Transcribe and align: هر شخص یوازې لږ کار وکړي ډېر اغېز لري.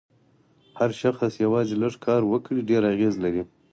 هر 0.79 0.91
شخص 1.01 1.31
یوازې 1.45 1.75
لږ 1.81 1.93
کار 2.05 2.21
وکړي 2.25 2.61
ډېر 2.69 2.81
اغېز 2.93 3.15
لري. 3.23 3.43